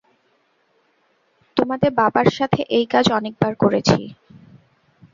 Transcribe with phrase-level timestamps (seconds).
[1.57, 3.99] তোমাদের বাবার সাথে এই কাজ অনেকবার করেছি।